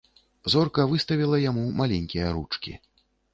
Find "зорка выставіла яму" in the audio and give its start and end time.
0.53-1.67